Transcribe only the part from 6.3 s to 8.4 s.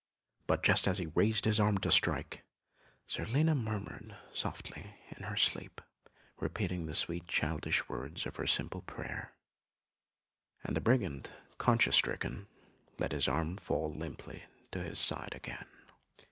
repeating the sweet childish words of